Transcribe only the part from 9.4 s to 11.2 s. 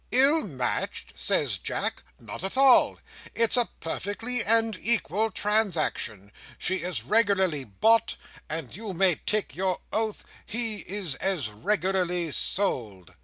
your oath he is